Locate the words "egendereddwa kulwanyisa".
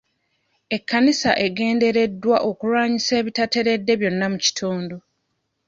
1.45-3.11